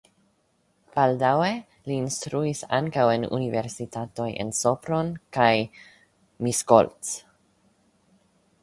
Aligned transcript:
Baldaŭe 0.95 1.49
li 1.91 1.97
instruis 2.05 2.63
ankaŭ 2.77 3.03
en 3.17 3.27
universitatoj 3.39 4.27
en 4.45 4.55
Sopron 4.63 5.13
kaj 5.39 5.53
Miskolc. 6.49 7.15